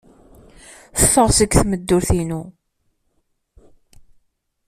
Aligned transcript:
Ffeɣ 1.01 1.27
seg 1.37 1.51
tmeddurt-inu. 1.57 2.41